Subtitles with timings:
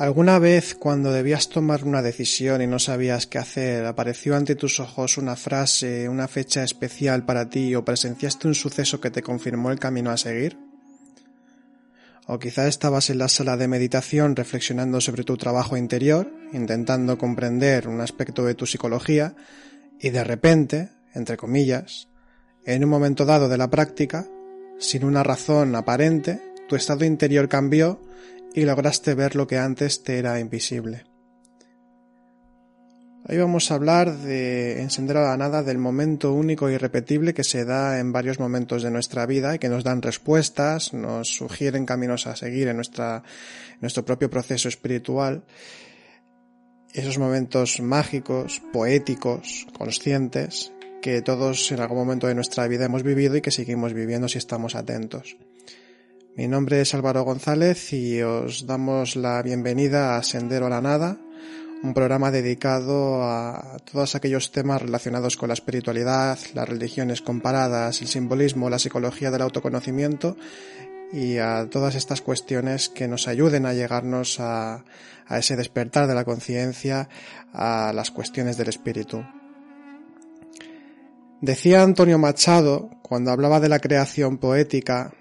[0.00, 4.80] ¿Alguna vez cuando debías tomar una decisión y no sabías qué hacer, apareció ante tus
[4.80, 9.70] ojos una frase, una fecha especial para ti o presenciaste un suceso que te confirmó
[9.70, 10.56] el camino a seguir?
[12.26, 17.86] O quizá estabas en la sala de meditación reflexionando sobre tu trabajo interior, intentando comprender
[17.86, 19.34] un aspecto de tu psicología,
[20.00, 22.08] y de repente, entre comillas,
[22.64, 24.26] en un momento dado de la práctica,
[24.78, 26.40] sin una razón aparente,
[26.70, 28.00] tu estado interior cambió
[28.54, 31.04] y lograste ver lo que antes te era invisible.
[33.28, 37.44] Hoy vamos a hablar de encender a la nada del momento único e irrepetible que
[37.44, 41.86] se da en varios momentos de nuestra vida y que nos dan respuestas, nos sugieren
[41.86, 43.22] caminos a seguir en, nuestra,
[43.80, 45.44] nuestro propio proceso espiritual.
[46.92, 53.36] Esos momentos mágicos, poéticos, conscientes, que todos en algún momento de nuestra vida hemos vivido
[53.36, 55.36] y que seguimos viviendo si estamos atentos.
[56.36, 61.18] Mi nombre es Álvaro González y os damos la bienvenida a Sendero a la Nada,
[61.82, 68.06] un programa dedicado a todos aquellos temas relacionados con la espiritualidad, las religiones comparadas, el
[68.06, 70.36] simbolismo, la psicología del autoconocimiento
[71.12, 74.84] y a todas estas cuestiones que nos ayuden a llegarnos a,
[75.26, 77.08] a ese despertar de la conciencia,
[77.52, 79.24] a las cuestiones del espíritu.
[81.40, 85.12] Decía Antonio Machado, cuando hablaba de la creación poética,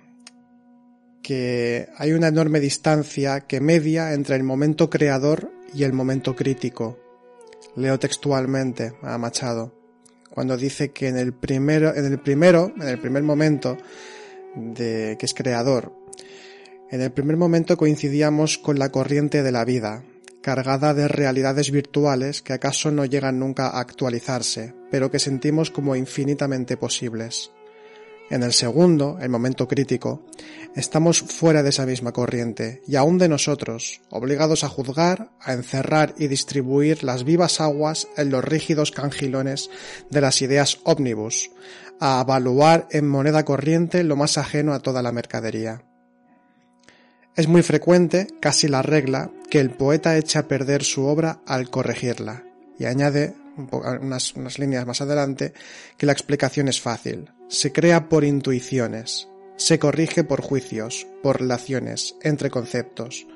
[1.22, 6.98] que hay una enorme distancia que media entre el momento creador y el momento crítico.
[7.76, 9.74] Leo textualmente a Machado,
[10.30, 13.78] cuando dice que en el primero, en el primero, en el primer momento
[14.56, 15.94] de que es creador,
[16.92, 20.04] en el primer momento coincidíamos con la corriente de la vida,
[20.42, 25.96] cargada de realidades virtuales que acaso no llegan nunca a actualizarse, pero que sentimos como
[25.96, 27.52] infinitamente posibles.
[28.30, 30.24] En el segundo, el momento crítico,
[30.76, 36.14] estamos fuera de esa misma corriente y aún de nosotros, obligados a juzgar, a encerrar
[36.18, 39.72] y distribuir las vivas aguas en los rígidos cangilones
[40.12, 41.50] de las ideas ómnibus,
[42.00, 45.84] a evaluar en moneda corriente lo más ajeno a toda la mercadería.
[47.36, 51.70] Es muy frecuente, casi la regla, que el poeta eche a perder su obra al
[51.70, 52.44] corregirla,
[52.78, 53.34] y añade
[54.02, 55.54] unas, unas líneas más adelante
[55.98, 57.30] que la explicación es fácil.
[57.48, 59.28] Se crea por intuiciones,
[59.60, 63.28] se corrige por juicios, por relaciones, entre conceptos.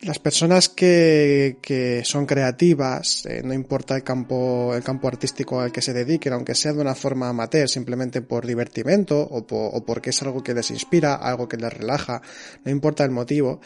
[0.00, 5.70] Las personas que, que son creativas, eh, no importa el campo, el campo artístico al
[5.70, 10.10] que se dediquen, aunque sea de una forma amateur, simplemente por divertimento o, o porque
[10.10, 12.20] es algo que les inspira, algo que les relaja,
[12.64, 13.60] no importa el motivo,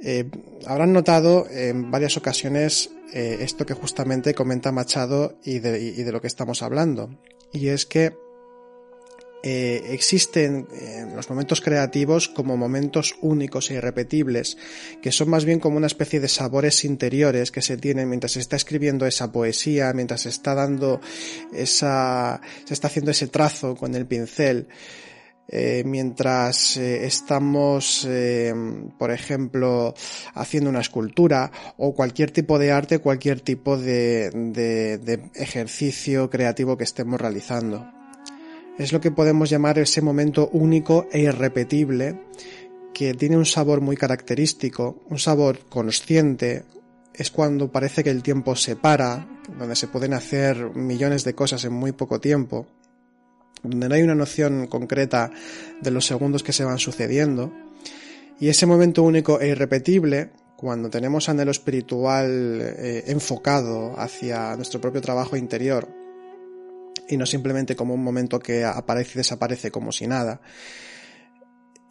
[0.00, 0.28] eh,
[0.66, 6.26] habrán notado en varias ocasiones eh, esto que justamente comenta Machado y de, lo que
[6.26, 7.18] estamos hablando.
[7.52, 8.14] Y es que
[9.42, 10.66] eh, existen
[11.14, 14.58] los momentos creativos como momentos únicos e irrepetibles,
[15.00, 18.40] que son más bien como una especie de sabores interiores que se tienen mientras se
[18.40, 21.00] está escribiendo esa poesía, mientras se está dando
[21.54, 24.68] esa, se está haciendo ese trazo con el pincel.
[25.48, 28.52] Eh, mientras eh, estamos, eh,
[28.98, 29.94] por ejemplo,
[30.34, 36.76] haciendo una escultura o cualquier tipo de arte, cualquier tipo de, de, de ejercicio creativo
[36.76, 37.86] que estemos realizando.
[38.76, 42.20] Es lo que podemos llamar ese momento único e irrepetible
[42.92, 46.64] que tiene un sabor muy característico, un sabor consciente,
[47.14, 49.26] es cuando parece que el tiempo se para,
[49.58, 52.66] donde se pueden hacer millones de cosas en muy poco tiempo
[53.62, 55.30] donde no hay una noción concreta
[55.80, 57.52] de los segundos que se van sucediendo.
[58.38, 65.00] Y ese momento único e irrepetible, cuando tenemos anhelo espiritual eh, enfocado hacia nuestro propio
[65.00, 65.88] trabajo interior,
[67.08, 70.40] y no simplemente como un momento que aparece y desaparece como si nada,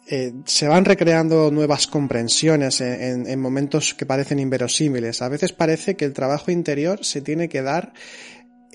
[0.08, 5.20] eh, se van recreando nuevas comprensiones en, en, momentos que parecen inverosímiles.
[5.20, 7.92] A veces parece que el trabajo interior se tiene que dar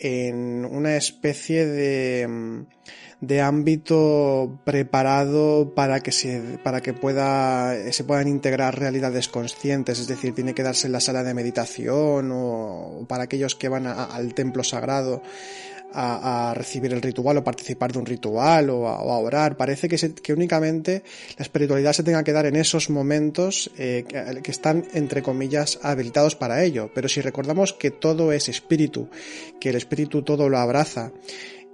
[0.02, 2.66] en una especie de,
[3.22, 10.08] de ámbito preparado para que se, para que pueda, se puedan integrar realidades conscientes, es
[10.08, 14.34] decir, tiene que darse en la sala de meditación o, para aquellos que van al
[14.34, 15.22] templo sagrado
[15.94, 19.58] a, recibir el ritual o participar de un ritual o a, orar.
[19.58, 21.04] Parece que, que, únicamente
[21.38, 24.06] la espiritualidad se tenga que dar en esos momentos eh,
[24.42, 26.90] que, están, entre comillas, habilitados para ello.
[26.94, 29.10] Pero si recordamos que todo es espíritu,
[29.60, 31.12] que el espíritu todo lo abraza,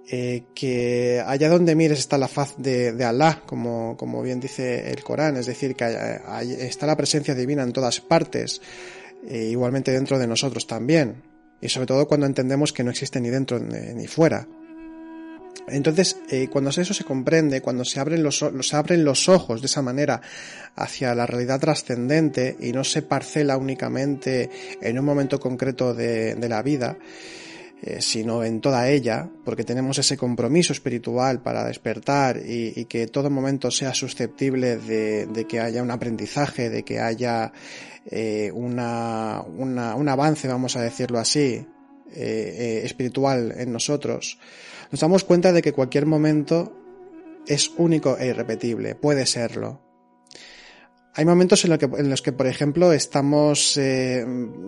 [0.09, 4.89] eh, que allá donde mires está la faz de, de Alá, como, como, bien dice
[4.89, 6.19] el Corán, es decir, que
[6.61, 8.61] está la presencia divina en todas partes,
[9.27, 13.30] eh, igualmente dentro de nosotros también y sobre todo cuando entendemos que no existe ni
[13.30, 14.48] dentro ni fuera.
[15.68, 18.42] Entonces, eh, cuando eso se comprende, cuando se abren, los,
[18.74, 20.21] abren los ojos de esa manera
[20.75, 24.50] hacia la realidad trascendente y no se parcela únicamente
[24.81, 26.98] en un momento concreto de, de la vida,
[27.79, 33.29] eh, sino en toda ella, porque tenemos ese compromiso espiritual para despertar y, que todo
[33.29, 37.53] momento sea susceptible de, que haya un aprendizaje, de que haya
[38.09, 41.68] eh, una, un avance, vamos a decirlo así,
[42.15, 44.39] eh, espiritual en nosotros,
[44.91, 46.73] nos damos cuenta de que cualquier momento
[47.45, 49.86] es único e irrepetible, puede serlo.
[51.17, 54.23] Hay momentos en, los que, por ejemplo, estamos eh,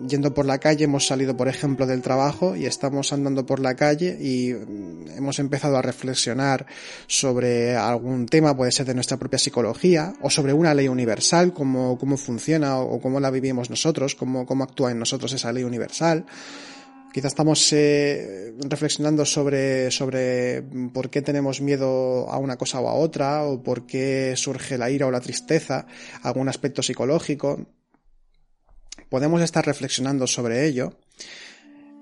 [0.08, 3.76] yendo por la calle, hemos salido, por ejemplo, del trabajo y estamos andando por la
[3.76, 6.66] calle y mm, hemos empezado a reflexionar
[7.06, 11.96] sobre algún tema, puede ser de nuestra propia psicología, o sobre una ley universal, cómo,
[11.96, 16.26] cómo funciona o cómo la vivimos nosotros, cómo, cómo actúa en nosotros esa ley universal.
[17.12, 20.62] Quizás estamos eh, reflexionando sobre, sobre
[20.92, 24.90] por qué tenemos miedo a una cosa o a otra, o por qué surge la
[24.90, 25.86] ira o la tristeza,
[26.22, 27.66] algún aspecto psicológico.
[29.08, 31.00] Podemos estar reflexionando sobre ello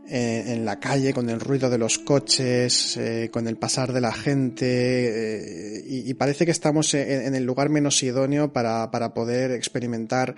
[0.06, 4.02] eh, en la calle, con el ruido de los coches, eh, con el pasar de
[4.02, 10.34] la gente, y, parece que estamos en, el lugar menos idóneo para, para poder experimentar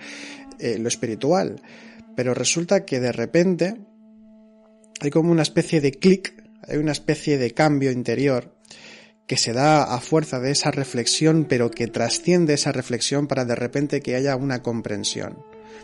[0.59, 1.61] lo espiritual.
[2.15, 3.90] Pero resulta que de repente
[5.01, 6.33] hay como una especie de clic,
[6.67, 8.53] hay una especie de cambio interior
[9.25, 13.55] que se da a fuerza de esa reflexión, pero que trasciende esa reflexión para de
[13.55, 15.37] repente que haya una comprensión.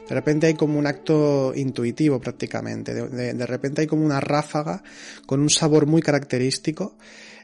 [0.08, 4.84] De repente hay como un acto intuitivo prácticamente, de, repente hay como una ráfaga
[5.26, 6.98] con un sabor muy característico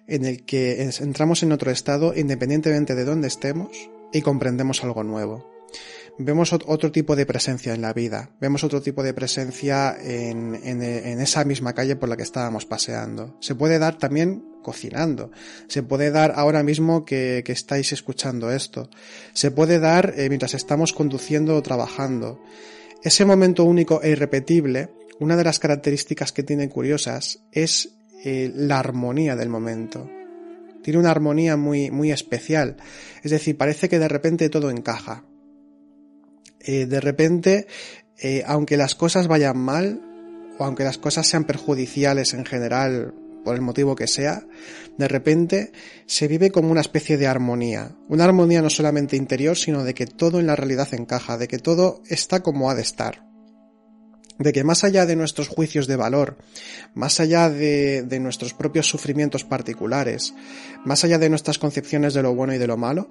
[0.08, 5.54] en el que entramos en otro estado independientemente de dónde estemos y comprendemos algo nuevo
[6.18, 10.54] vemos otro tipo de presencia en la vida, vemos otro tipo de presencia en,
[11.22, 13.36] esa misma calle por la que estábamos paseando.
[13.40, 15.32] Se puede dar también cocinando,
[15.68, 18.90] se puede dar ahora mismo que, estáis escuchando esto,
[19.34, 22.40] se puede dar eh, mientras estamos conduciendo o trabajando.
[23.04, 24.90] Ese momento único e irrepetible,
[25.20, 27.90] una de las características que tiene curiosas es
[28.24, 30.10] eh, la armonía del momento.
[30.82, 32.78] Tiene una armonía muy, muy especial.
[33.24, 35.24] Es decir, parece que de repente todo encaja.
[36.64, 37.68] Eh, de repente,
[38.18, 40.02] eh, aunque las cosas vayan mal,
[40.58, 43.14] o aunque las cosas sean perjudiciales en general,
[43.44, 44.44] por el motivo que sea,
[44.98, 45.72] de repente
[46.06, 47.92] se vive como una especie de armonía.
[48.08, 51.60] Una armonía no solamente interior, sino de que todo en la realidad encaja, de que
[51.60, 53.26] todo está como ha de estar.
[54.40, 56.38] De que más allá de nuestros juicios de valor,
[56.96, 60.34] más allá de, de nuestros propios sufrimientos particulares,
[60.86, 63.10] más allá de nuestras concepciones de lo bueno y de lo malo,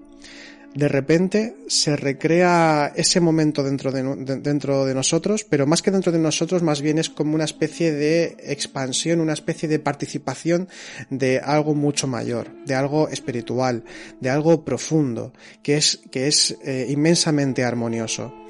[0.75, 4.03] de repente se recrea ese momento dentro de,
[4.41, 7.93] dentro de nosotros, pero más que dentro de nosotros, más bien es como una especie
[7.93, 10.69] de expansión, una especie de participación
[11.11, 13.85] de algo mucho mayor, de algo espiritual,
[14.21, 15.33] de algo profundo,
[15.63, 18.42] que es, que es eh, inmensamente armonioso.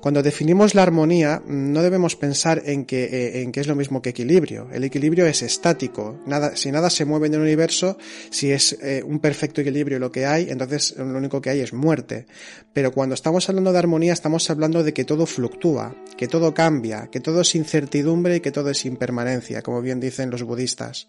[0.00, 4.00] Cuando definimos la armonía, no debemos pensar en que, eh, en que es lo mismo
[4.00, 4.68] que equilibrio.
[4.72, 6.18] El equilibrio es estático.
[6.54, 7.98] Si nada se mueve en el universo,
[8.30, 11.74] si es eh, un perfecto equilibrio lo que hay, entonces lo único que hay es
[11.74, 12.24] muerte.
[12.72, 17.08] Pero cuando estamos hablando de armonía, estamos hablando de que todo fluctúa, que todo cambia,
[17.12, 21.08] que todo es incertidumbre y que todo es impermanencia, como bien dicen los budistas.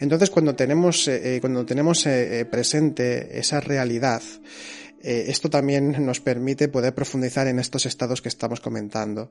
[0.00, 2.02] Entonces, cuando tenemos, eh, cuando tenemos
[2.50, 4.20] presente esa realidad,
[5.08, 9.30] eh, esto también nos permite poder profundizar en estos estados que estamos comentando.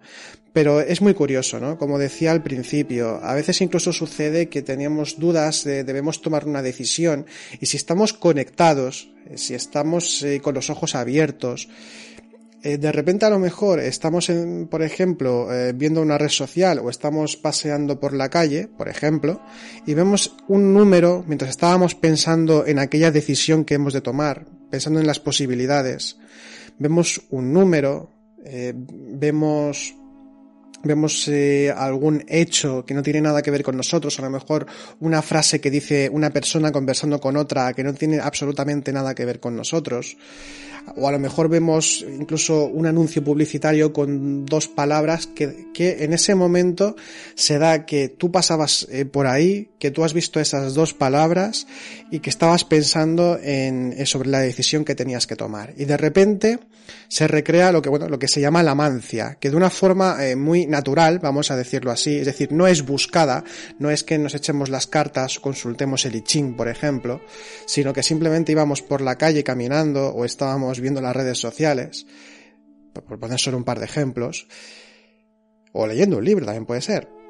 [0.54, 1.78] Pero es muy curioso, ¿no?
[1.78, 6.62] Como decía al principio, a veces incluso sucede que teníamos dudas de debemos tomar una
[6.62, 7.26] decisión
[7.60, 11.68] y si estamos conectados, eh, si estamos eh, con los ojos abiertos,
[12.64, 14.32] de repente a lo mejor estamos,
[14.72, 19.40] por ejemplo, viendo una red social o estamos paseando por la calle, por ejemplo,
[19.86, 25.00] y vemos un número mientras estábamos pensando en aquella decisión que hemos de tomar pensando
[25.00, 26.18] en las posibilidades,
[26.78, 28.12] vemos un número,
[28.44, 29.96] eh, vemos
[30.86, 34.66] vemos eh, algún hecho que no tiene nada que ver con nosotros, a lo mejor
[35.00, 39.26] una frase que dice una persona conversando con otra que no tiene absolutamente nada que
[39.26, 40.18] ver con nosotros,
[40.96, 46.14] o a lo mejor vemos incluso un anuncio publicitario con dos palabras que, que en
[46.14, 46.96] ese momento
[47.34, 51.68] se da que tú pasabas eh, por ahí, que tú has visto esas dos palabras
[52.12, 55.74] y que estabas pensando en, eh, sobre la decisión que tenías que tomar.
[55.78, 56.60] Y de repente
[57.08, 60.24] se recrea lo que, bueno, lo que se llama la mancia, que de una forma
[60.26, 63.44] eh, muy natural, vamos a decirlo así, es decir, no es buscada,
[63.80, 67.22] no es que nos echemos las cartas o consultemos el I por ejemplo,
[67.66, 72.06] sino que simplemente íbamos por la calle caminando o estábamos viendo las redes sociales,
[72.94, 74.48] por poner solo un par de ejemplos,
[75.72, 77.25] o leyendo un libro también puede ser.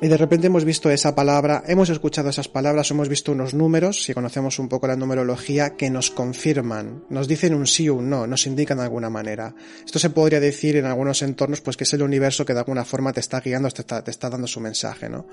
[0.00, 4.02] Y de repente hemos visto esa palabra, hemos escuchado esas palabras, hemos visto unos números,
[4.02, 8.10] si conocemos un poco la numerología, que nos confirman, nos dicen un sí o un
[8.10, 9.54] no, nos indican de alguna manera.
[9.84, 12.84] Esto se podría decir en algunos entornos, pues que es el universo que de alguna
[12.84, 15.26] forma te está guiando, te está, dando su mensaje, ¿no?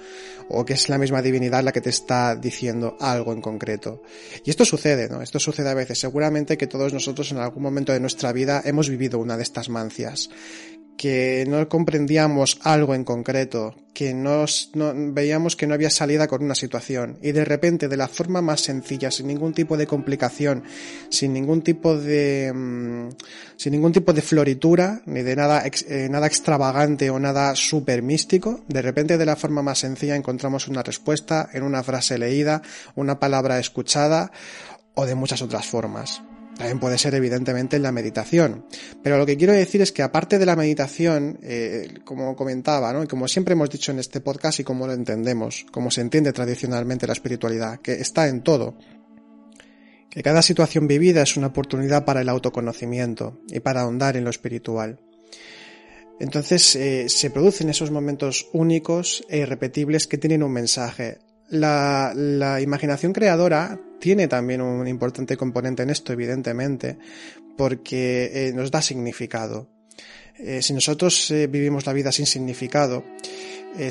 [0.50, 4.04] O que es la misma divinidad la que te está diciendo algo en concreto.
[4.46, 5.24] Y esto sucede, ¿no?
[5.24, 6.00] Esto sucede a veces.
[6.00, 9.68] Seguramente que todos nosotros en algún momento de nuestra vida hemos vivido una de estas
[9.70, 10.30] mancias
[11.00, 16.44] que no comprendíamos algo en concreto, que nos, no, veíamos que no había salida con
[16.44, 20.66] una situación y de repente de la forma más sencilla, sin ningún tipo de complicación,
[21.08, 23.12] sin ningún tipo de mmm,
[23.56, 28.66] sin ningún tipo de floritura ni de nada eh, nada extravagante o nada súper místico,
[28.68, 32.62] de repente de la forma más sencilla encontramos una respuesta en una frase leída,
[32.96, 34.34] una palabra escuchada
[34.96, 36.22] o de muchas otras formas.
[36.60, 38.66] También puede ser evidentemente en la meditación.
[39.02, 43.02] Pero lo que quiero decir es que aparte de la meditación, eh, como comentaba, ¿no?
[43.02, 46.34] y como siempre hemos dicho en este podcast y como lo entendemos, como se entiende
[46.34, 48.78] tradicionalmente la espiritualidad, que está en todo,
[50.10, 54.30] que cada situación vivida es una oportunidad para el autoconocimiento y para ahondar en lo
[54.30, 55.00] espiritual.
[56.20, 61.20] Entonces eh, se producen esos momentos únicos e irrepetibles que tienen un mensaje.
[61.48, 66.98] La, la imaginación creadora tiene también un importante componente en esto, evidentemente,
[67.58, 69.68] porque eh, nos da significado.
[70.38, 73.04] Eh, si nosotros eh, vivimos la vida sin significado,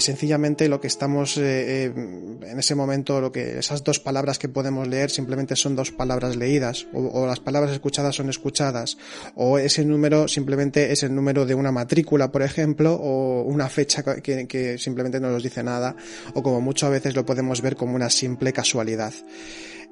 [0.01, 5.09] sencillamente lo que estamos en ese momento, lo que esas dos palabras que podemos leer
[5.09, 8.99] simplemente son dos palabras leídas, o, las palabras escuchadas son escuchadas,
[9.37, 14.03] o ese número simplemente es el número de una matrícula, por ejemplo, o una fecha
[14.03, 15.95] que, que simplemente no nos dice nada,
[16.35, 19.15] o como muchas veces lo podemos ver como una simple casualidad.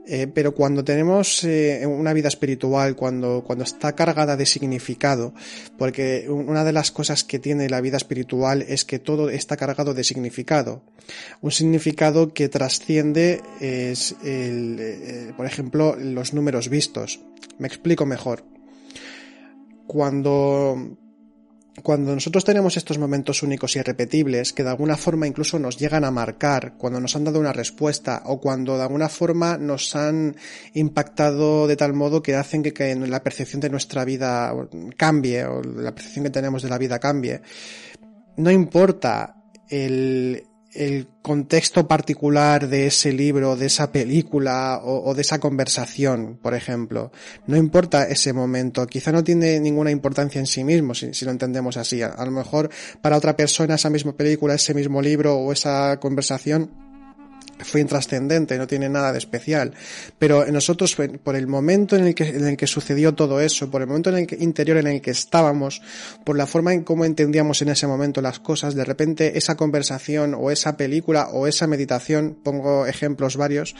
[0.09, 5.35] Eh, pero cuando tenemos eh, una vida espiritual, cuando, cuando está cargada de significado,
[5.77, 9.95] porque una de las cosas que tiene la vida espiritual es que todo está cargado
[9.95, 10.83] de significado.
[11.41, 17.19] Un significado que trasciende es el, eh, por ejemplo, los números vistos.
[17.59, 18.45] Me explico mejor.
[19.89, 20.97] Cuando
[21.83, 26.05] cuando nosotros tenemos estos momentos únicos y irrepetibles que de alguna forma incluso nos llegan
[26.05, 30.37] a marcar, cuando nos han dado una respuesta o cuando de alguna forma nos han
[30.75, 34.55] impactado de tal modo que hacen que, que la percepción de nuestra vida
[34.97, 37.43] cambie o la percepción que tenemos de la vida cambie,
[38.37, 39.37] no importa
[39.69, 40.45] el,
[40.77, 46.55] el contexto particular de ese libro, de esa película o, o, de esa conversación, por
[46.55, 47.11] ejemplo.
[47.47, 51.77] No importa ese momento, quizá no tiene ninguna importancia en sí mismo, si, lo entendemos
[51.77, 52.03] así.
[52.03, 56.86] A, lo mejor para otra persona esa misma película, ese mismo libro o esa conversación
[57.59, 59.73] fue intrascendente, no tiene nada de especial.
[60.19, 63.83] Pero nosotros, por el momento en el que, en el que sucedió todo eso, por
[63.83, 65.83] el momento en el que, interior en el que estábamos,
[66.25, 70.35] por la forma en cómo entendíamos en ese momento las cosas, de repente esa conversación
[70.39, 73.75] o esa película o esa meditación, pongo ejemplos varios,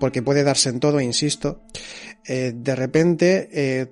[0.00, 1.62] porque puede darse en todo, insisto,
[2.26, 3.86] eh, de repente eh,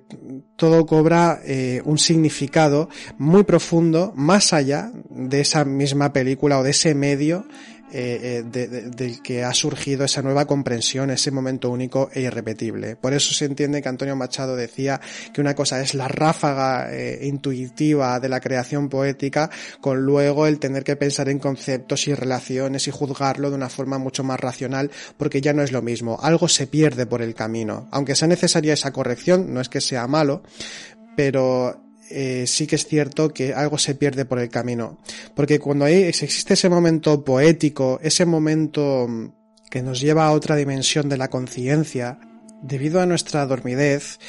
[0.55, 6.71] todo cobra eh, un significado muy profundo, más allá de esa misma película o de
[6.71, 7.47] ese medio
[7.91, 12.95] eh, de, de, del que ha surgido esa nueva comprensión, ese momento único e irrepetible.
[12.97, 14.99] Por eso se entiende que Antonio Machado decía
[15.33, 20.59] que una cosa es la ráfaga eh, intuitiva de la creación poética, con luego el
[20.59, 24.91] tener que pensar en conceptos y relaciones y juzgarlo de una forma mucho más racional,
[25.15, 26.19] porque ya no es lo mismo.
[26.21, 27.87] Algo se pierde por el camino.
[27.91, 30.43] Aunque sea necesaria esa corrección, no es que sea malo,
[31.15, 34.97] pero eh, sí que es cierto que algo se pierde por el camino.
[35.35, 39.27] Porque cuando hay, existe ese momento poético, ese momento mm,
[39.69, 42.19] que nos lleva a otra dimensión de la conciencia,
[42.61, 44.19] debido a nuestra dormidez,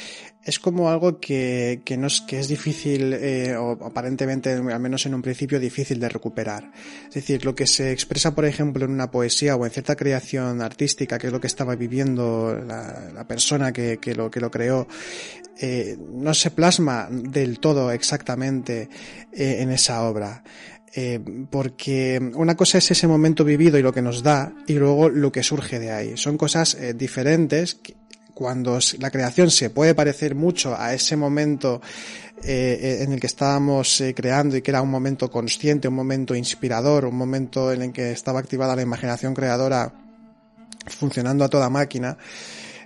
[0.43, 5.05] es como algo que, que, no es, que es difícil, eh, o aparentemente, al menos
[5.05, 6.71] en un principio, difícil de recuperar.
[7.07, 10.61] Es decir, lo que se expresa, por ejemplo, en una poesía o en cierta creación
[10.61, 14.87] artística, que es lo que estaba viviendo la, persona que, que, lo, que lo creó,
[15.59, 18.89] eh, no se plasma del todo exactamente
[19.33, 20.43] eh, en esa obra.
[20.95, 21.19] Eh,
[21.51, 25.31] porque una cosa es ese momento vivido y lo que nos da, y luego lo
[25.31, 26.17] que surge de ahí.
[26.17, 27.79] Son cosas eh, diferentes.
[28.39, 31.81] Cuando la creación se puede parecer mucho a ese momento
[32.41, 37.03] eh, en el que estábamos creando y que era un momento consciente, un momento inspirador,
[37.03, 39.91] un momento en el que estaba activada la imaginación creadora
[40.87, 42.17] funcionando a toda máquina,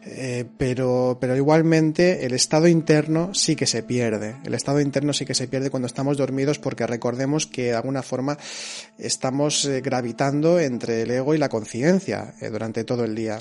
[0.06, 4.38] eh, pero, pero igualmente el estado interno sí que se pierde.
[4.44, 8.02] El estado interno sí que se pierde cuando estamos dormidos porque recordemos que de alguna
[8.02, 8.40] forma
[8.98, 13.40] estamos eh, gravitando entre el ego y la conciencia eh, durante todo el día.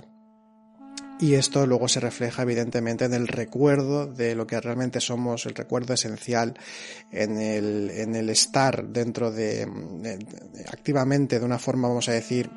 [1.23, 5.55] Y esto luego se refleja evidentemente en el recuerdo de lo que realmente somos, el
[5.55, 6.55] recuerdo esencial,
[7.13, 9.63] en el, en el estar dentro de,
[10.67, 12.51] activamente de una forma, vamos a decir,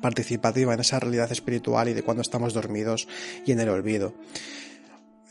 [0.00, 3.08] participativa en esa realidad espiritual y de cuando estamos dormidos
[3.44, 4.14] y en el olvido.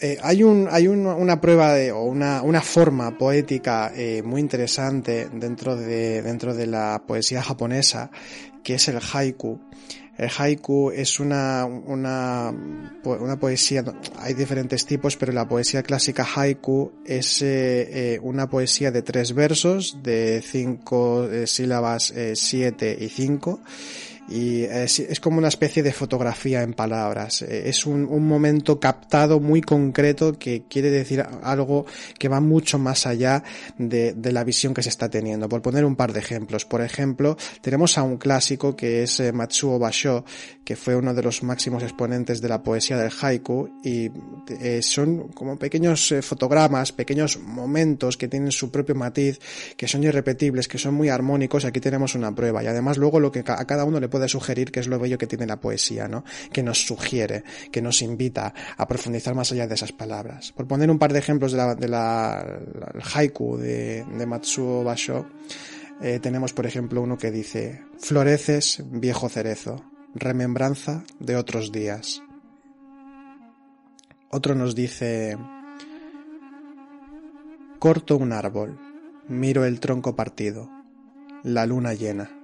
[0.01, 5.29] Eh, hay un, hay una prueba de, o una, una forma poética eh, muy interesante
[5.31, 8.12] dentro de, dentro de la poesía japonesa,
[8.65, 9.62] que es el haiku.
[10.18, 12.52] El haiku es una, una,
[13.04, 13.84] una poesía,
[14.18, 20.00] hay diferentes tipos, pero la poesía clásica haiku es eh, una poesía de tres versos,
[20.02, 23.62] de cinco sílabas, siete y cinco,
[24.27, 27.41] y es, es, como una especie de fotografía en palabras.
[27.41, 31.86] Eh, es un, un, momento captado muy concreto que quiere decir algo
[32.19, 33.43] que va mucho más allá
[33.77, 35.48] de, de, la visión que se está teniendo.
[35.48, 36.65] Por poner un par de ejemplos.
[36.65, 40.25] Por ejemplo, tenemos a un clásico que es eh, Matsuo Basho,
[40.65, 44.12] que fue uno de los máximos exponentes de la poesía del haiku y
[44.50, 49.39] eh, son como pequeños eh, fotogramas, pequeños momentos que tienen su propio matiz,
[49.77, 51.63] que son irrepetibles, que son muy armónicos.
[51.63, 54.30] Aquí tenemos una prueba y además luego lo que a cada uno le puede puede
[54.30, 56.24] sugerir que es lo bello que tiene la poesía, ¿no?
[56.52, 60.52] Que nos sugiere, que nos invita a profundizar más allá de esas palabras.
[60.54, 62.60] Por poner un par de ejemplos de la, de la,
[63.14, 65.28] haiku de, Matsuo Basho,
[66.02, 72.24] eh, tenemos por ejemplo uno que dice, floreces, viejo cerezo, remembranza de otros días.
[74.32, 75.38] Otro nos dice,
[77.78, 78.80] corto un árbol,
[79.28, 80.72] miro el tronco partido,
[81.44, 82.37] la luna llena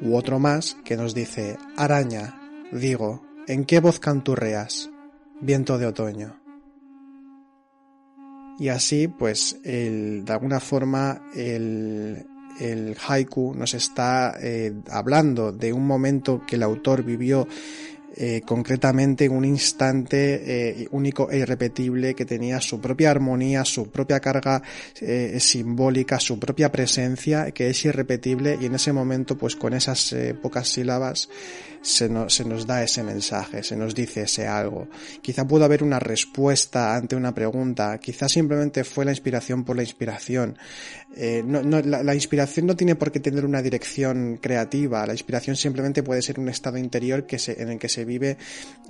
[0.00, 2.40] u otro más que nos dice, araña,
[2.72, 4.90] digo, ¿en qué voz canturreas?
[5.40, 6.40] Viento de otoño.
[8.58, 12.26] Y así, pues, de alguna forma, el,
[12.58, 17.46] el haiku nos está eh, hablando de un momento que el autor vivió
[18.16, 23.90] eh, concretamente en un instante eh, único e irrepetible que tenía su propia armonía, su
[23.90, 24.62] propia carga
[25.00, 30.14] eh, simbólica, su propia presencia, que es irrepetible y en ese momento, pues con esas
[30.40, 31.28] pocas sílabas,
[31.82, 34.88] se, se nos da ese mensaje, se nos dice ese algo.
[35.20, 39.82] Quizá pudo haber una respuesta ante una pregunta, quizá simplemente fue la inspiración por la
[39.82, 40.56] inspiración.
[41.16, 45.56] Eh, no, no, la, inspiración no tiene por qué tener una dirección creativa, la inspiración
[45.56, 48.36] simplemente puede ser un estado interior que se, en el que se vive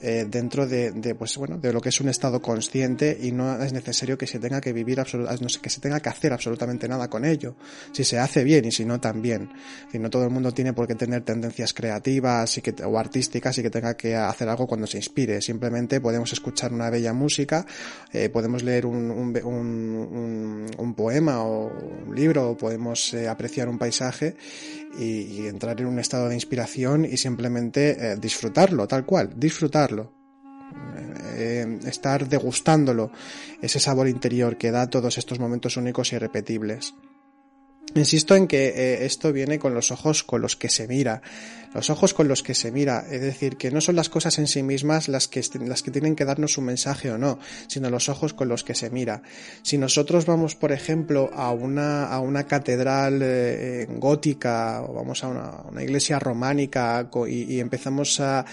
[0.02, 3.62] eh, dentro de, de, pues bueno, de lo que es un estado consciente y no
[3.62, 7.08] es necesario que se tenga que vivir no que se tenga que hacer absolutamente nada
[7.08, 7.56] con ello.
[7.92, 9.50] Si se hace bien y si no también.
[9.92, 13.58] Y no todo el mundo tiene por qué tener tendencias creativas y que o artísticas
[13.58, 15.40] y que tenga que hacer algo cuando se inspire.
[15.40, 17.66] Simplemente podemos escuchar una bella música,
[18.12, 21.70] eh, podemos leer un, un, un, un, poema o
[22.06, 24.36] un libro, o podemos eh, apreciar un paisaje
[24.98, 30.12] y, entrar en un estado de inspiración y simplemente eh, disfrutarlo, tal cual, disfrutarlo.
[31.38, 33.12] Estar degustándolo,
[33.62, 36.94] ese sabor interior que da todos estos momentos únicos y irrepetibles.
[37.94, 41.22] Insisto en que eh, esto viene con los ojos con los que se mira,
[41.74, 44.46] los ojos con los que se mira, es decir, que no son las cosas en
[44.46, 48.08] sí mismas las que, las que tienen que darnos un mensaje o no, sino los
[48.08, 49.22] ojos con los que se mira.
[49.62, 55.28] Si nosotros vamos, por ejemplo, a una, a una catedral eh, gótica o vamos a
[55.28, 58.44] una, iglesia románica y, empezamos a,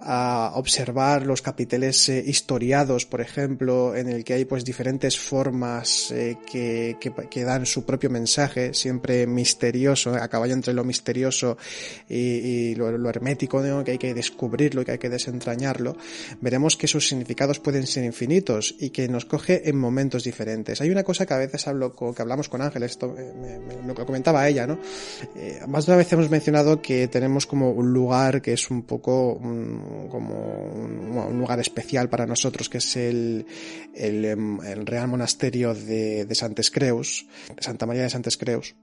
[0.00, 6.12] a, observar los capiteles eh, historiados, por ejemplo, en el que hay pues diferentes formas
[6.50, 6.96] que,
[7.30, 11.56] que dan su propio mensaje, siempre misterioso, a caballo entre lo misterioso
[12.08, 13.84] y, lo, lo, hermético, ¿no?
[13.84, 15.96] que hay que descubrirlo que hay que desentrañarlo,
[16.40, 20.80] veremos que sus significados pueden ser infinitos y que nos coge en momentos diferentes.
[20.80, 24.48] Hay una cosa que a veces hablo, que hablamos con Ángel, esto me, lo comentaba
[24.48, 24.78] ella, ¿no?
[25.36, 28.82] Eh, más de una vez hemos mencionado que tenemos como un lugar que es un
[28.82, 30.34] poco un, como
[31.28, 33.46] un, lugar especial para nosotros, que es el,
[33.94, 38.74] el, el Real Monasterio de, de Santes Creus, de Santa María de Santes Creus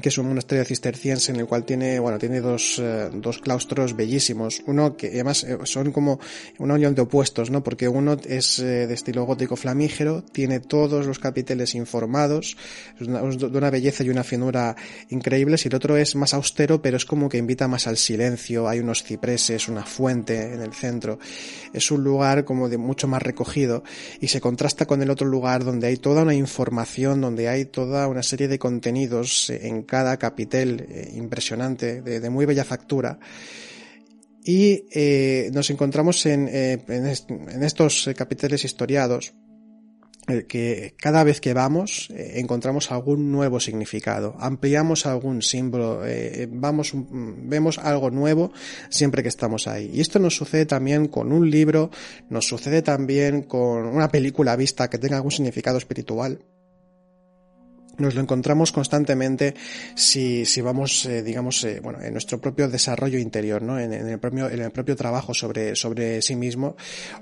[0.00, 3.96] que es un monasterio cisterciense en el cual tiene, bueno, tiene dos, eh, dos claustros
[3.96, 4.62] bellísimos.
[4.66, 6.20] Uno que además eh, son como
[6.58, 7.62] una unión de opuestos, ¿no?
[7.62, 12.56] Porque uno es eh, de estilo gótico flamígero, tiene todos los capiteles informados,
[13.00, 14.76] es de una belleza y una finura
[15.08, 18.68] increíbles, y el otro es más austero, pero es como que invita más al silencio,
[18.68, 21.18] hay unos cipreses, una fuente en el centro.
[21.72, 23.82] Es un lugar como de mucho más recogido
[24.20, 28.08] y se contrasta con el otro lugar donde hay toda una información, donde hay toda
[28.08, 33.18] una serie de contenidos en cada capitel eh, impresionante, de, muy bella factura.
[34.44, 39.34] Y eh, nos encontramos en, eh, en, estos capiteles historiados
[40.48, 46.02] que cada vez que vamos encontramos algún nuevo significado, ampliamos algún símbolo,
[46.50, 48.52] vamos, vemos algo nuevo
[48.90, 49.90] siempre que estamos ahí.
[49.92, 51.90] Y esto nos sucede también con un libro,
[52.28, 56.38] nos sucede también con una película vista que tenga algún significado espiritual
[58.00, 59.54] nos lo encontramos constantemente
[59.94, 63.78] si, si vamos, eh, digamos, eh, bueno, en nuestro propio desarrollo interior, ¿no?
[63.78, 66.76] En, el propio, en el propio trabajo sobre, sobre sí mismo,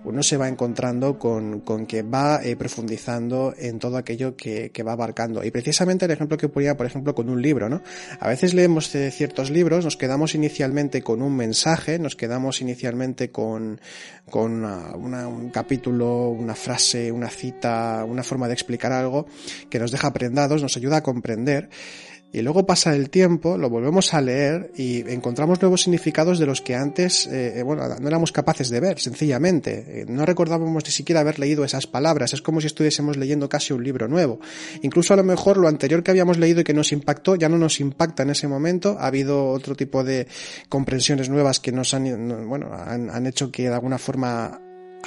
[0.04, 4.82] uno se va encontrando con, con que va eh, profundizando en todo aquello que, que
[4.82, 5.44] va abarcando.
[5.44, 7.82] Y precisamente el ejemplo que ponía, por ejemplo, con un libro, ¿no?
[8.20, 13.80] A veces leemos ciertos libros, nos quedamos inicialmente con un mensaje, nos quedamos inicialmente con,
[14.30, 19.26] con un capítulo, una frase, una cita, una forma de explicar algo
[19.70, 21.70] que nos deja prendados, nos ayuda a comprender
[22.30, 26.60] y luego pasa el tiempo, lo volvemos a leer y encontramos nuevos significados de los
[26.60, 30.02] que antes, eh, bueno, no éramos capaces de ver, sencillamente.
[30.02, 32.34] Eh, no recordábamos ni siquiera haber leído esas palabras.
[32.34, 34.40] Es como si estuviésemos leyendo casi un libro nuevo.
[34.82, 37.56] Incluso a lo mejor lo anterior que habíamos leído y que nos impactó ya no
[37.56, 38.98] nos impacta en ese momento.
[39.00, 40.26] Ha habido otro tipo de
[40.68, 44.60] comprensiones nuevas que nos han, bueno, han, han hecho que de alguna forma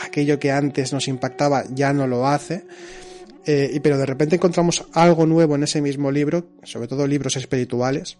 [0.03, 2.65] aquello que antes nos impactaba ya no lo hace.
[3.45, 8.17] Eh, pero de repente encontramos algo nuevo en ese mismo libro, sobre todo libros espirituales,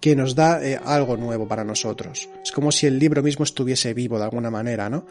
[0.00, 2.28] que nos da eh, algo nuevo para nosotros.
[2.42, 5.06] Es como si el libro mismo estuviese vivo de alguna manera, ¿no?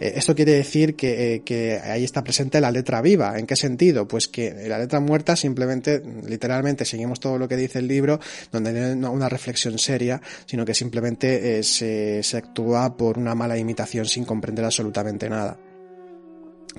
[0.00, 3.38] Eh, esto quiere decir que, que, ahí está presente la letra viva.
[3.38, 4.06] ¿En qué sentido?
[4.06, 8.20] Pues que la letra muerta simplemente, literalmente, seguimos todo lo que dice el libro,
[8.52, 14.06] donde no hay una reflexión seria, sino que simplemente se actúa por una mala imitación
[14.06, 15.58] sin comprender absolutamente nada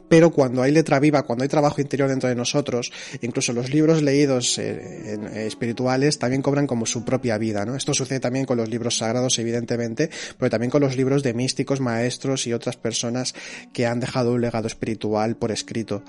[0.07, 4.01] pero cuando hay letra viva, cuando hay trabajo interior dentro de nosotros, incluso los libros
[4.01, 7.75] leídos eh, eh, espirituales también cobran como su propia vida, ¿no?
[7.75, 11.79] Esto sucede también con los libros sagrados, evidentemente, pero también con los libros de místicos,
[11.79, 13.36] maestros y otras personas
[13.73, 16.03] que han dejado un legado espiritual por escrito.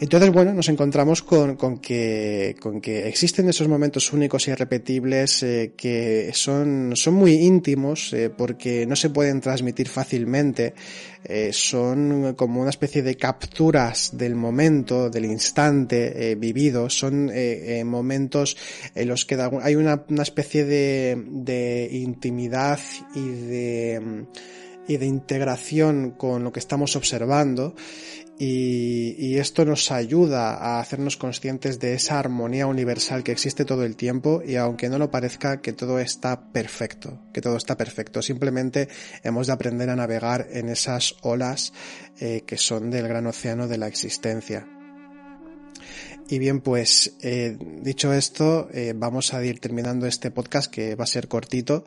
[0.00, 5.72] Entonces, bueno, nos encontramos con, que, con que existen esos momentos únicos y irrepetibles eh,
[5.76, 10.74] que son, son muy íntimos eh, porque no se pueden transmitir fácilmente.
[11.24, 16.90] Eh, son como una especie de capturas del momento, del instante vivido.
[16.90, 17.30] Son
[17.86, 18.56] momentos
[18.94, 22.80] en los que hay una, una especie de, de intimidad
[23.14, 24.26] y de
[24.86, 27.74] y de integración con lo que estamos observando
[28.38, 33.96] y, esto nos ayuda a hacernos conscientes de esa armonía universal que existe todo el
[33.96, 38.88] tiempo y aunque no lo parezca que todo está perfecto, que todo está perfecto, simplemente
[39.22, 41.72] hemos de aprender a navegar en esas olas
[42.20, 44.66] eh, que son del gran océano de la existencia.
[46.26, 51.04] Y bien, pues eh, dicho esto, eh, vamos a ir terminando este podcast que va
[51.04, 51.84] a ser cortito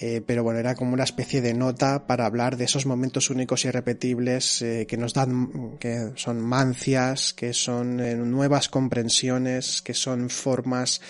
[0.00, 3.64] eh, pero bueno, era como una especie de nota para hablar de esos momentos únicos
[3.64, 9.94] y irrepetibles eh, que nos dan, que son mancias, que son eh, nuevas comprensiones, que
[9.94, 11.00] son formas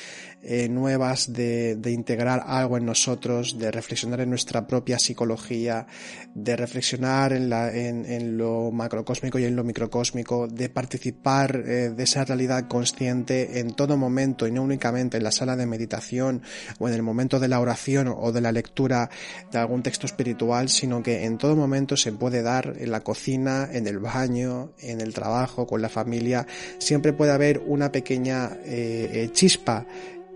[0.42, 5.87] eh, nuevas de, de, integrar algo en nosotros, de reflexionar en nuestra propia psicología,
[6.35, 11.90] de reflexionar en, la, en, en lo macrocósmico y en lo microcósmico, de participar eh,
[11.90, 16.42] de esa realidad consciente en todo momento y no únicamente en la sala de meditación
[16.79, 19.11] o en el momento de la oración o de la lectura
[19.51, 23.68] de algún texto espiritual, sino que en todo momento se puede dar en la cocina,
[23.72, 26.46] en el baño, en el trabajo, con la familia,
[26.79, 29.87] siempre puede haber una pequeña eh, eh chispa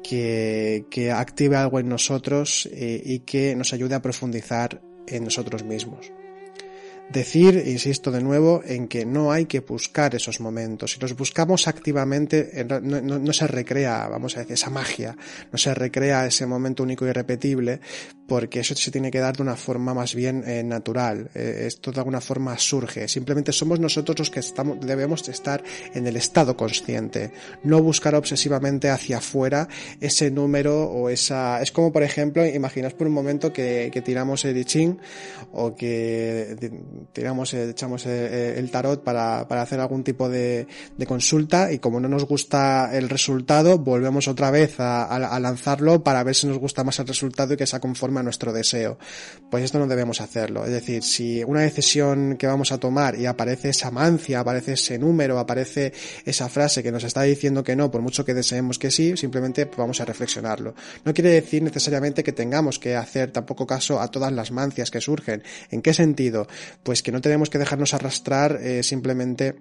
[0.02, 5.64] que, que active algo en nosotros eh, y que nos ayude a profundizar en nosotros
[5.64, 6.12] mismos.
[7.12, 10.92] Decir, insisto de nuevo, en que no hay que buscar esos momentos.
[10.92, 15.14] Si los buscamos activamente, no, se recrea, vamos a decir, esa magia,
[15.50, 17.80] no se recrea ese momento único y irrepetible,
[18.26, 21.30] porque eso se tiene que dar de una forma más bien eh, natural.
[21.34, 23.06] Eh, esto de alguna forma surge.
[23.08, 27.30] Simplemente somos nosotros los que estamos, debemos estar en el estado consciente.
[27.62, 29.68] No buscar obsesivamente hacia afuera
[30.00, 31.60] ese número o esa...
[31.60, 34.98] Es como, por ejemplo, imaginas por un momento que, que tiramos el I Ching
[35.52, 36.56] o que
[37.12, 40.66] tiramos, echamos el tarot para, hacer algún tipo de,
[41.06, 46.34] consulta y como no nos gusta el resultado, volvemos otra vez a, lanzarlo para ver
[46.34, 48.98] si nos gusta más el resultado y que sea conforme a nuestro deseo.
[49.50, 50.64] Pues esto no debemos hacerlo.
[50.64, 54.98] Es decir, si una decisión que vamos a tomar y aparece esa mancia, aparece ese
[54.98, 55.92] número, aparece
[56.24, 59.68] esa frase que nos está diciendo que no, por mucho que deseemos que sí, simplemente
[59.76, 60.74] vamos a reflexionarlo.
[61.04, 65.00] No quiere decir necesariamente que tengamos que hacer tampoco caso a todas las mancias que
[65.00, 65.42] surgen.
[65.70, 66.46] ¿En qué sentido?
[66.82, 69.54] Pues que no tenemos que dejarnos arrastrar eh, simplemente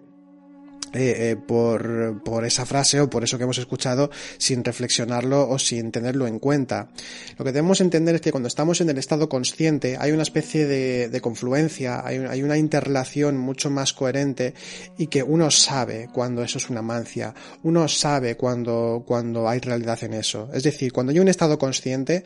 [0.93, 5.57] eh, eh, por, por, esa frase o por eso que hemos escuchado sin reflexionarlo o
[5.57, 6.89] sin tenerlo en cuenta.
[7.37, 10.65] Lo que debemos entender es que cuando estamos en el estado consciente hay una especie
[10.65, 14.53] de, de confluencia, hay, hay, una interrelación mucho más coherente
[14.97, 20.03] y que uno sabe cuando eso es una mancia, uno sabe cuando, cuando hay realidad
[20.03, 20.49] en eso.
[20.53, 22.25] Es decir, cuando hay un estado consciente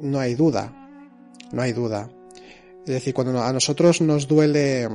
[0.00, 0.72] no hay duda,
[1.52, 2.08] no hay duda.
[2.86, 4.88] Es decir, cuando a nosotros nos duele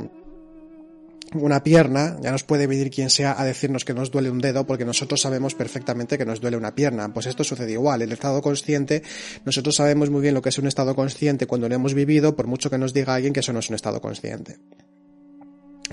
[1.33, 4.65] una pierna, ya nos puede venir quien sea a decirnos que nos duele un dedo
[4.65, 7.13] porque nosotros sabemos perfectamente que nos duele una pierna.
[7.13, 8.01] Pues esto sucede igual.
[8.01, 9.03] El estado consciente,
[9.45, 12.47] nosotros sabemos muy bien lo que es un estado consciente cuando lo hemos vivido, por
[12.47, 14.57] mucho que nos diga alguien que eso no es un estado consciente.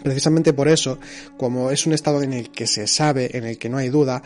[0.02, 0.98] Precisamente por eso,
[1.37, 4.22] como es un estado en el que se sabe, en el que no hay duda,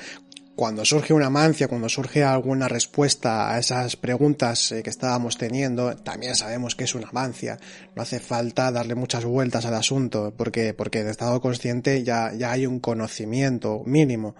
[0.55, 5.97] cuando surge una mancia, cuando surge alguna respuesta a esas preguntas eh, que estábamos teniendo,
[5.97, 7.59] también sabemos que es una mancia.
[7.97, 12.53] No hace falta darle muchas vueltas al asunto, porque, porque en estado consciente ya, ya
[12.53, 14.35] hay un conocimiento mínimo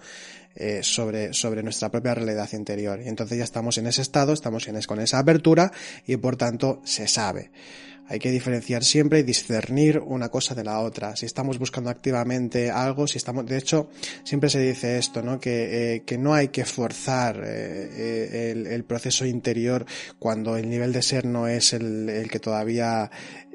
[0.55, 3.01] eh, sobre, sobre nuestra propia realidad interior.
[3.03, 5.71] Y entonces ya estamos en ese estado, estamos en, con esa apertura
[6.05, 7.49] y por tanto se sabe.
[8.07, 11.15] Hay que diferenciar siempre y discernir una cosa de la otra.
[11.15, 13.89] Si estamos buscando activamente algo, si estamos, de hecho,
[14.23, 15.39] siempre se dice esto, ¿no?
[15.39, 19.85] Que, eh, que no hay que forzar eh, eh, el, el, proceso interior
[20.19, 23.09] cuando el nivel de ser no es el, el que todavía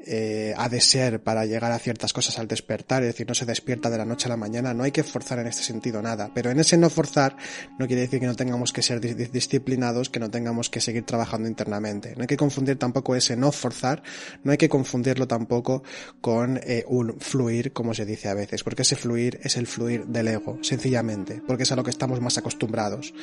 [0.05, 3.45] eh, ha de ser para llegar a ciertas cosas al despertar, es decir, no se
[3.45, 6.31] despierta de la noche a la mañana, no hay que forzar en este sentido nada,
[6.33, 7.35] pero en ese no forzar
[7.77, 11.47] no quiere decir que no tengamos que ser disciplinados, que no tengamos que seguir trabajando
[11.47, 12.15] internamente.
[12.15, 14.01] No hay que confundir tampoco ese no forzar,
[14.43, 15.83] no hay que confundirlo tampoco
[16.21, 20.05] con eh, un fluir, como se dice a veces, porque ese fluir es el fluir
[20.05, 23.13] del ego, sencillamente, porque es a lo que estamos más acostumbrados.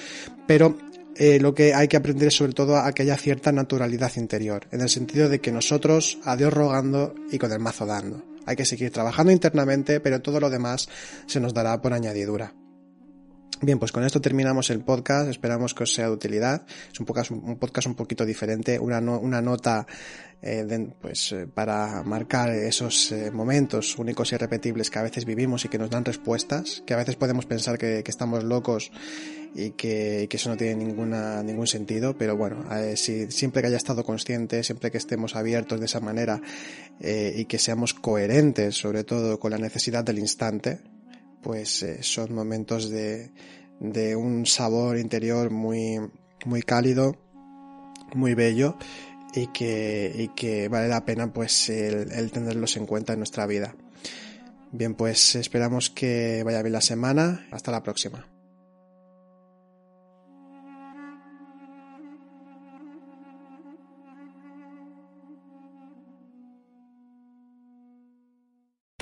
[0.46, 0.76] Pero
[1.16, 4.66] eh, lo que hay que aprender es sobre todo a que haya cierta naturalidad interior,
[4.70, 8.22] en el sentido de que nosotros, a Dios rogando y con el mazo dando.
[8.44, 10.88] Hay que seguir trabajando internamente, pero todo lo demás
[11.26, 12.54] se nos dará por añadidura.
[13.62, 15.30] Bien, pues con esto terminamos el podcast.
[15.30, 16.66] Esperamos que os sea de utilidad.
[16.92, 19.86] Es un podcast un, podcast un poquito diferente, una, una nota
[20.42, 25.64] eh, pues eh, para marcar esos eh, momentos únicos y irrepetibles que a veces vivimos
[25.64, 28.92] y que nos dan respuestas, que a veces podemos pensar que, estamos locos
[29.54, 34.04] y que, eso no tiene ninguna, ningún sentido, pero bueno, si, siempre que haya estado
[34.04, 36.42] consciente, siempre que estemos abiertos de esa manera
[37.00, 40.80] y que seamos coherentes sobre todo con la necesidad del instante,
[41.46, 43.30] pues eh, son momentos de,
[43.78, 46.00] de, un sabor interior muy,
[46.44, 47.14] muy cálido,
[48.14, 48.76] muy bello
[49.32, 53.46] y que, y que vale la pena pues el, el tenerlos en cuenta en nuestra
[53.46, 53.76] vida.
[54.72, 57.46] Bien, pues esperamos que vaya bien la semana.
[57.52, 58.26] Hasta la próxima.